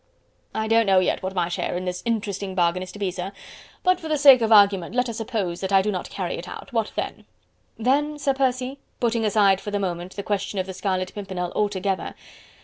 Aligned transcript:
"I 0.55 0.67
don't 0.67 0.87
yet 1.03 1.17
know 1.21 1.21
what 1.21 1.35
my 1.35 1.47
share 1.47 1.77
in 1.77 1.85
this 1.85 2.01
interesting 2.07 2.55
bargain 2.55 2.81
is 2.81 2.91
to 2.93 2.97
be, 2.97 3.11
sir... 3.11 3.31
but 3.83 3.99
for 3.99 4.07
the 4.07 4.17
sake 4.17 4.41
of 4.41 4.51
argument 4.51 4.95
let 4.95 5.07
us 5.09 5.17
suppose 5.17 5.59
that 5.61 5.71
I 5.71 5.83
do 5.83 5.91
not 5.91 6.09
carry 6.09 6.39
it 6.39 6.47
out.... 6.47 6.73
What 6.73 6.91
then?..." 6.95 7.25
"Then, 7.77 8.17
Sir 8.17 8.33
Percy... 8.33 8.79
putting 8.99 9.23
aside 9.25 9.61
for 9.61 9.69
the 9.69 9.77
moment 9.77 10.15
the 10.15 10.23
question 10.23 10.57
of 10.57 10.65
the 10.65 10.73
Scarlet 10.73 11.13
Pimpernel 11.13 11.51
altogether... 11.55 12.15